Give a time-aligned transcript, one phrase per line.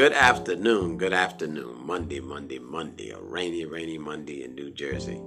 [0.00, 1.84] Good afternoon, good afternoon.
[1.84, 3.10] Monday, Monday, Monday.
[3.10, 5.20] A rainy, rainy Monday in New Jersey.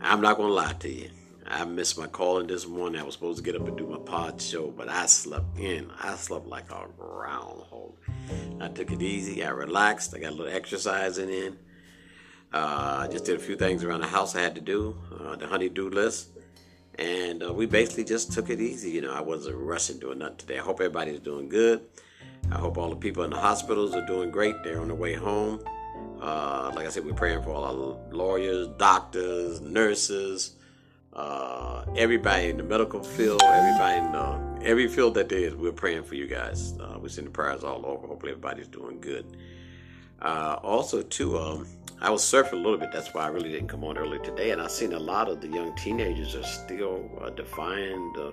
[0.00, 1.10] I'm not going to lie to you.
[1.44, 3.00] I missed my calling this morning.
[3.00, 5.90] I was supposed to get up and do my pod show, but I slept in.
[6.00, 7.94] I slept like a groundhog.
[8.60, 9.42] I took it easy.
[9.42, 10.14] I relaxed.
[10.14, 11.58] I got a little exercising in.
[12.54, 15.34] Uh, I just did a few things around the house I had to do, uh,
[15.34, 16.28] the honey-do list.
[16.94, 18.90] And uh, we basically just took it easy.
[18.90, 20.58] You know, I wasn't rushing doing nothing today.
[20.58, 21.80] I hope everybody's doing good.
[22.50, 24.62] I hope all the people in the hospitals are doing great.
[24.64, 25.60] They're on their way home.
[26.20, 30.56] Uh, like I said, we're praying for all our lawyers, doctors, nurses,
[31.12, 35.54] uh, everybody in the medical field, everybody in uh, every field that there is.
[35.54, 36.74] We're praying for you guys.
[36.80, 38.06] Uh, we're sending prayers all over.
[38.06, 39.36] Hopefully, everybody's doing good.
[40.20, 41.66] Uh, also, too, um,
[42.00, 42.92] I was surfing a little bit.
[42.92, 44.50] That's why I really didn't come on early today.
[44.50, 48.32] And I've seen a lot of the young teenagers are still defying the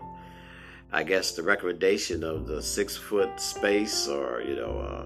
[0.95, 5.05] I guess the recommendation of the six foot space or, you know, uh,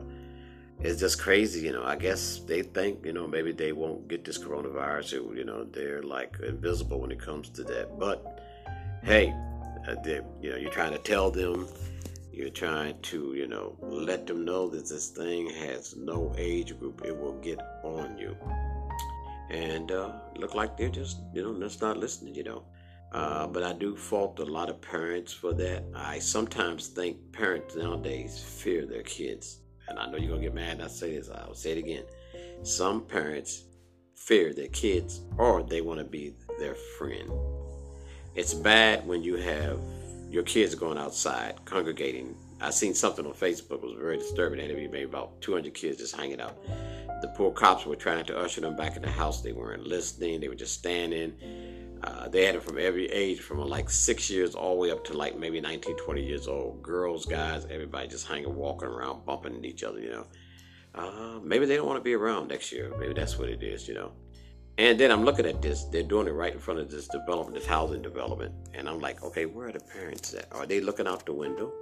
[0.82, 1.84] it's just crazy, you know.
[1.84, 5.64] I guess they think, you know, maybe they won't get this coronavirus or, you know,
[5.64, 7.98] they're like invisible when it comes to that.
[7.98, 8.40] But
[9.02, 9.34] hey,
[9.88, 11.68] uh, you know, you're trying to tell them,
[12.32, 17.02] you're trying to, you know, let them know that this thing has no age group.
[17.04, 18.38] It will get on you.
[19.50, 22.64] And uh, look like they're just, you know, just not listening, you know.
[23.12, 25.84] Uh, but I do fault a lot of parents for that.
[25.96, 29.62] I sometimes think parents nowadays fear their kids.
[29.88, 31.30] And I know you're going to get mad I say this.
[31.30, 32.04] I'll say it again.
[32.62, 33.64] Some parents
[34.16, 37.32] fear their kids or they want to be their friend.
[38.36, 39.80] It's bad when you have
[40.30, 42.36] your kids going outside, congregating.
[42.62, 44.60] I seen something on Facebook it was very disturbing.
[44.60, 46.64] There maybe about 200 kids just hanging out.
[47.22, 49.42] The poor cops were trying to usher them back in the house.
[49.42, 50.40] They weren't listening.
[50.40, 51.34] They were just standing
[52.04, 55.04] uh, they had it from every age, from like six years all the way up
[55.06, 56.82] to like maybe 19, 20 years old.
[56.82, 60.28] Girls, guys, everybody just hanging, walking around, bumping into each other, you know.
[60.96, 62.94] Uh, maybe they don't want to be around next year.
[63.00, 64.12] Maybe that's what it is, you know.
[64.78, 65.84] And then I'm looking at this.
[65.86, 68.54] They're doing it right in front of this development, this housing development.
[68.74, 70.48] And I'm like, okay, where are the parents at?
[70.54, 71.74] Are they looking out the window?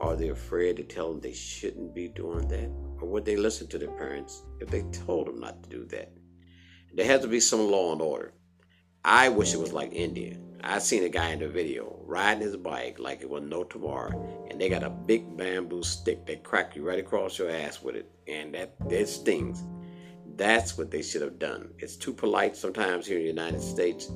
[0.00, 2.70] Are they afraid to tell them they shouldn't be doing that?
[3.00, 6.12] Or would they listen to their parents if they told them not to do that?
[6.92, 8.34] There has to be some law and order.
[9.04, 9.74] I wish it was mm.
[9.74, 10.36] like India.
[10.62, 14.46] I seen a guy in the video riding his bike like it was no tomorrow,
[14.50, 17.96] and they got a big bamboo stick that crack you right across your ass with
[17.96, 19.62] it, and that that stings.
[20.36, 21.70] That's what they should have done.
[21.78, 24.10] It's too polite sometimes here in the United States.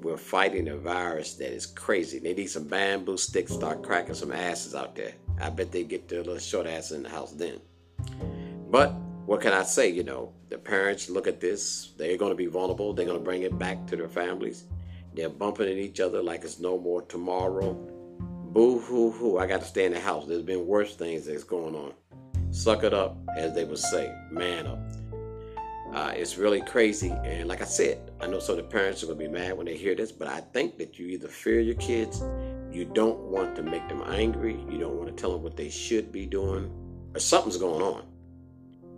[0.00, 2.18] We're fighting a virus that is crazy.
[2.18, 5.12] They need some bamboo sticks, start cracking some asses out there.
[5.40, 7.60] I bet they get their little short ass in the house then.
[8.70, 8.94] But
[9.30, 9.88] what can I say?
[9.88, 13.24] You know, the parents look at this, they're going to be vulnerable, they're going to
[13.24, 14.64] bring it back to their families.
[15.14, 17.74] They're bumping at each other like it's no more tomorrow.
[18.52, 20.26] Boo hoo hoo, I got to stay in the house.
[20.26, 21.92] There's been worse things that's going on.
[22.50, 24.80] Suck it up, as they would say, man up.
[25.94, 27.12] Uh, it's really crazy.
[27.24, 29.56] And like I said, I know some of the parents are going to be mad
[29.56, 32.20] when they hear this, but I think that you either fear your kids,
[32.72, 35.70] you don't want to make them angry, you don't want to tell them what they
[35.70, 36.68] should be doing,
[37.14, 38.09] or something's going on.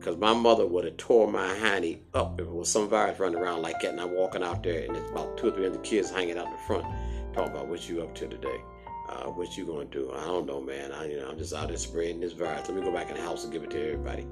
[0.03, 3.39] Because my mother would have tore my hiney up if it was some virus running
[3.39, 5.85] around like that and I'm walking out there and it's about two or three hundred
[5.85, 6.85] kids hanging out in the front
[7.33, 8.61] talking about what you up to today.
[9.09, 10.11] Uh, what you gonna do?
[10.13, 10.91] I don't know, man.
[10.91, 12.69] I, you know, I'm just out there spreading this virus.
[12.69, 14.27] Let me go back in the house and give it to everybody.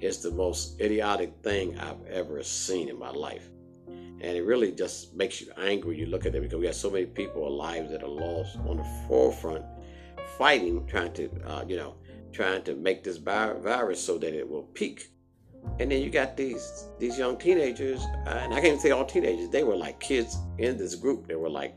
[0.00, 3.48] It's the most idiotic thing I've ever seen in my life.
[3.86, 6.00] And it really just makes you angry.
[6.00, 8.78] You look at it because we have so many people alive that are lost on
[8.78, 9.64] the forefront
[10.36, 11.94] fighting, trying to, uh, you know,
[12.32, 15.10] trying to make this virus so that it will peak.
[15.78, 19.48] And then you got these these young teenagers, uh, and I can't say all teenagers.
[19.48, 21.28] They were like kids in this group.
[21.28, 21.76] They were like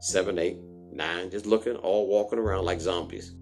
[0.00, 0.58] seven, eight,
[0.90, 3.34] nine, just looking, all walking around like zombies.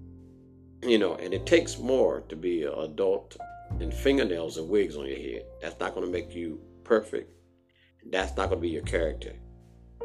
[0.83, 3.37] You know, and it takes more to be an adult
[3.79, 5.45] than fingernails and wigs on your head.
[5.61, 7.31] That's not going to make you perfect.
[8.11, 9.35] That's not going to be your character.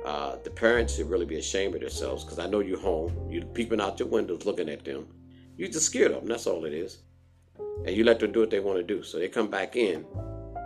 [0.06, 3.12] Uh, the parents should really be ashamed of themselves because I know you're home.
[3.28, 5.08] You're peeping out your windows looking at them
[5.58, 6.28] you just scared of them.
[6.30, 7.00] That's all it is.
[7.86, 9.04] And you let them do what they want to do.
[9.04, 10.06] So they come back in,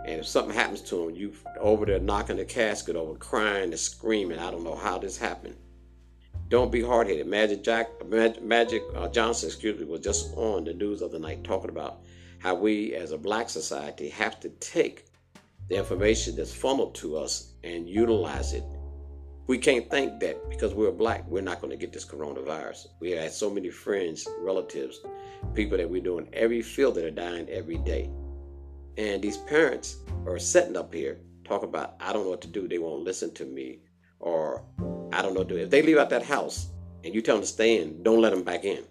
[0.06, 3.80] and if something happens to them, you over there knocking the casket over, crying and
[3.80, 4.40] screaming.
[4.40, 5.56] I don't know how this happened.
[6.50, 7.28] Don't be hard headed.
[7.28, 11.46] Magic Jack, Magic uh, Johnson, excuse me, was just on the news of the night
[11.46, 12.02] talking about
[12.40, 15.06] how we, as a black society, have to take
[15.70, 18.64] the information that's funneled to us and utilize it
[19.52, 22.88] we can't think that because we're black, we're not going to get this coronavirus.
[23.02, 25.02] We have so many friends, relatives,
[25.54, 28.10] people that we're doing every field that are dying every day.
[28.96, 32.66] And these parents are sitting up here talking about, I don't know what to do.
[32.70, 33.80] They won't listen to me.
[34.20, 34.64] Or
[35.12, 35.64] I don't know what to do.
[35.64, 36.70] If they leave out that house
[37.04, 38.86] and you tell them to stay in, don't let them back in.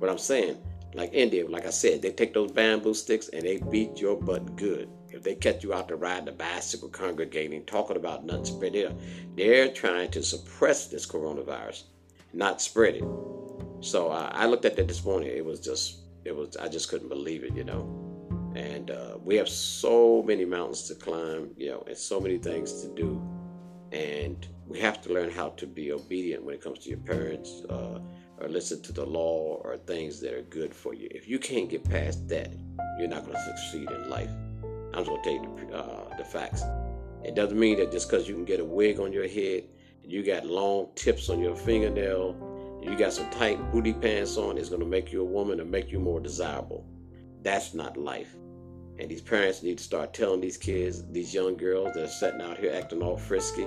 [0.00, 0.58] But I'm saying,
[0.94, 4.56] Like India, like I said, they take those bamboo sticks and they beat your butt
[4.56, 4.90] good.
[5.12, 8.92] If they catch you out to ride the bicycle, congregating, talking about nothing spread it,
[9.36, 11.84] they're trying to suppress this coronavirus,
[12.32, 13.04] not spread it.
[13.80, 15.30] So uh, I looked at that this morning.
[15.30, 17.98] It was just, it was, I just couldn't believe it, you know.
[18.54, 22.82] And uh, we have so many mountains to climb, you know, and so many things
[22.82, 23.22] to do.
[23.92, 27.62] And we have to learn how to be obedient when it comes to your parents.
[27.68, 28.00] Uh,
[28.42, 31.08] or listen to the law or things that are good for you.
[31.12, 32.52] If you can't get past that,
[32.98, 34.30] you're not going to succeed in life.
[34.94, 36.62] I'm just tell you the, uh, the facts.
[37.24, 39.64] It doesn't mean that just because you can get a wig on your head,
[40.04, 44.68] you got long tips on your fingernail, you got some tight booty pants on, it's
[44.68, 46.84] to make you a woman or make you more desirable.
[47.42, 48.34] That's not life.
[48.98, 52.42] And these parents need to start telling these kids, these young girls that are sitting
[52.42, 53.66] out here acting all frisky,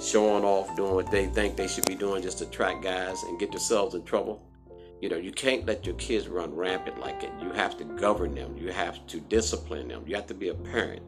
[0.00, 3.38] showing off, doing what they think they should be doing just to attract guys and
[3.38, 4.42] get themselves in trouble.
[5.00, 7.30] You know, you can't let your kids run rampant like it.
[7.40, 8.56] You have to govern them.
[8.56, 10.04] You have to discipline them.
[10.06, 11.02] You have to be a parent.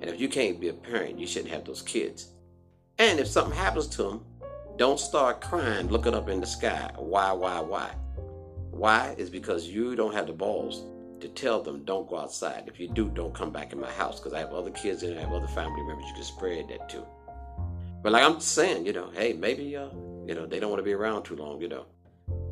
[0.00, 2.32] And if you can't be a parent, you shouldn't have those kids.
[2.98, 4.24] And if something happens to them,
[4.76, 6.90] don't start crying, looking up in the sky.
[6.96, 7.90] Why, why, why?
[8.70, 10.84] Why is because you don't have the balls
[11.20, 12.64] to tell them don't go outside.
[12.66, 15.18] If you do, don't come back in my house because I have other kids and
[15.18, 17.04] I have other family members you can spread that to.
[18.02, 19.88] But like I'm saying, you know, hey, maybe uh,
[20.26, 21.86] you know, they don't want to be around too long, you know,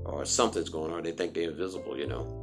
[0.08, 1.03] or something's going on.
[1.03, 2.43] They think they're invisible, you know.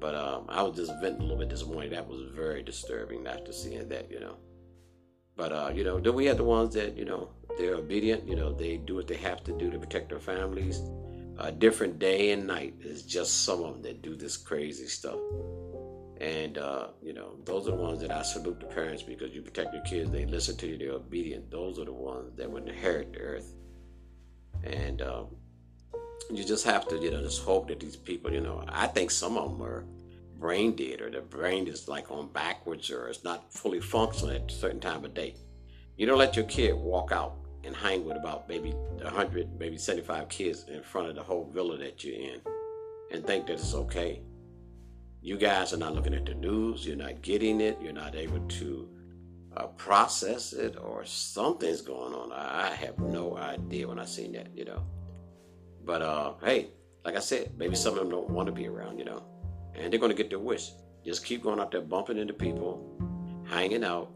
[0.00, 1.90] But um, I was just venting a little bit this morning.
[1.90, 4.36] That was very disturbing after seeing that, you know.
[5.36, 8.26] But uh, you know, then we have the ones that you know they're obedient.
[8.26, 10.82] You know, they do what they have to do to protect their families
[11.38, 12.74] a different day and night.
[12.80, 15.18] is just some of them that do this crazy stuff.
[16.20, 19.42] And, uh, you know, those are the ones that I salute the parents because you
[19.42, 20.10] protect your kids.
[20.10, 21.50] They listen to you, they're obedient.
[21.50, 23.52] Those are the ones that would inherit the earth.
[24.62, 25.26] And um,
[26.30, 29.10] you just have to, you know, just hope that these people, you know, I think
[29.10, 29.84] some of them are
[30.38, 34.50] brain dead or their brain is like on backwards or it's not fully functional at
[34.50, 35.36] a certain time of day.
[35.96, 40.28] You don't let your kid walk out and hang with about maybe 100, maybe 75
[40.28, 42.40] kids in front of the whole villa that you're in
[43.12, 44.20] and think that it's okay.
[45.20, 48.40] You guys are not looking at the news, you're not getting it, you're not able
[48.40, 48.88] to
[49.56, 52.32] uh, process it, or something's going on.
[52.32, 54.82] I, I have no idea when I seen that, you know.
[55.84, 56.68] But uh, hey,
[57.04, 59.22] like I said, maybe some of them don't want to be around, you know,
[59.74, 60.70] and they're going to get their wish.
[61.04, 62.86] Just keep going out there bumping into people,
[63.48, 64.12] hanging out,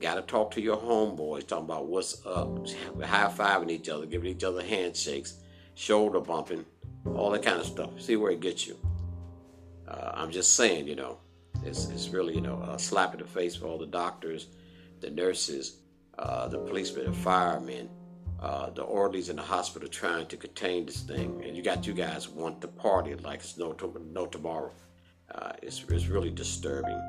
[0.00, 2.68] Got to talk to your homeboys, talking about what's up,
[3.02, 5.38] high fiving each other, giving each other handshakes,
[5.74, 6.64] shoulder bumping,
[7.16, 8.00] all that kind of stuff.
[8.00, 8.76] See where it gets you.
[9.88, 11.18] Uh, I'm just saying, you know,
[11.64, 14.48] it's, it's really, you know, a slap in the face for all the doctors,
[15.00, 15.78] the nurses,
[16.16, 17.88] uh, the policemen, the firemen,
[18.40, 21.42] uh, the orderlies in the hospital trying to contain this thing.
[21.44, 23.74] And you got you guys want to party like it's no,
[24.12, 24.72] no tomorrow.
[25.34, 27.00] Uh, it's, it's really disturbing.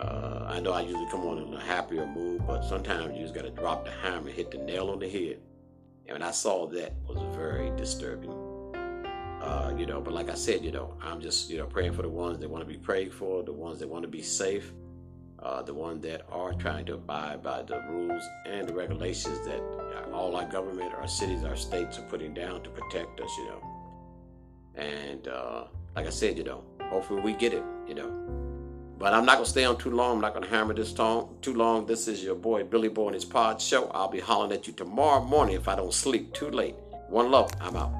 [0.00, 3.34] Uh, I know I usually come on in a happier mood, but sometimes you just
[3.34, 5.38] got to drop the hammer and hit the nail on the head.
[6.06, 8.32] And when I saw that, was very disturbing.
[9.42, 12.02] Uh, you know, but like I said, you know, I'm just you know praying for
[12.02, 14.72] the ones that want to be prayed for, the ones that want to be safe,
[15.42, 19.60] uh, the ones that are trying to abide by the rules and the regulations that
[20.12, 23.30] all our government, our cities, our states are putting down to protect us.
[23.38, 23.62] You know,
[24.74, 25.64] and uh,
[25.96, 27.64] like I said, you know, hopefully we get it.
[27.86, 28.36] You know.
[28.98, 30.16] But I'm not to stay on too long.
[30.16, 31.86] I'm not to hammer this tone too long.
[31.86, 33.88] This is your boy Billy Boy and his pod show.
[33.94, 36.74] I'll be hollering at you tomorrow morning if I don't sleep too late.
[37.08, 37.50] One love.
[37.62, 37.99] I'm out.